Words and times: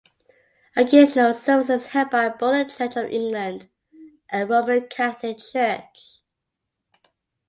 Occasional 0.75 1.35
services 1.35 1.89
held 1.89 2.09
by 2.09 2.29
both 2.29 2.69
the 2.69 2.73
Church 2.87 2.95
of 2.95 3.11
England 3.11 3.69
and 4.31 4.49
Roman 4.49 4.87
Catholic 4.87 5.37
Church. 5.37 6.23